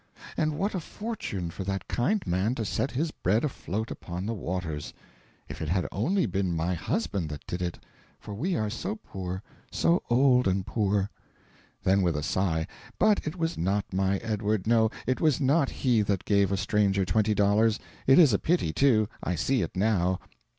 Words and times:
And 0.35 0.57
what 0.57 0.73
a 0.73 0.79
fortune 0.79 1.51
for 1.51 1.63
that 1.65 1.87
kind 1.87 2.25
man 2.25 2.55
who 2.57 2.63
set 2.65 2.89
his 2.89 3.11
bread 3.11 3.43
afloat 3.43 3.91
upon 3.91 4.25
the 4.25 4.33
waters!... 4.33 4.95
If 5.47 5.61
it 5.61 5.69
had 5.69 5.87
only 5.91 6.25
been 6.25 6.55
my 6.55 6.73
husband 6.73 7.29
that 7.29 7.45
did 7.45 7.61
it! 7.61 7.77
for 8.19 8.33
we 8.33 8.55
are 8.55 8.71
so 8.71 8.95
poor, 8.95 9.43
so 9.71 10.01
old 10.09 10.47
and 10.47 10.65
poor!..." 10.65 11.11
Then, 11.83 12.01
with 12.01 12.17
a 12.17 12.23
sigh 12.23 12.65
"But 12.97 13.27
it 13.27 13.35
was 13.35 13.59
not 13.59 13.93
my 13.93 14.17
Edward; 14.17 14.65
no, 14.65 14.89
it 15.05 15.21
was 15.21 15.39
not 15.39 15.69
he 15.69 16.01
that 16.01 16.25
gave 16.25 16.51
a 16.51 16.57
stranger 16.57 17.05
twenty 17.05 17.35
dollars. 17.35 17.77
It 18.07 18.17
is 18.17 18.33
a 18.33 18.39
pity 18.39 18.73
too; 18.73 19.07
I 19.21 19.35
see 19.35 19.61
it 19.61 19.77
now...." 19.77 20.19